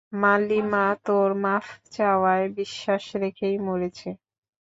মাল্লি 0.21 0.59
মা 0.71 0.85
তোর 1.05 1.29
মাফ 1.43 1.65
চাওয়ায় 1.91 2.47
বিশ্বাস 2.57 3.03
রেখেই 3.15 3.55
মরেছে। 3.65 4.09